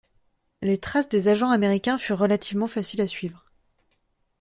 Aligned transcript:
Les 0.63 0.79
traces 0.79 1.09
des 1.09 1.27
agents 1.27 1.51
américains 1.51 1.99
furent 1.99 2.17
relativement 2.17 2.65
faciles 2.67 3.01
à 3.01 3.05
suivre. 3.05 3.45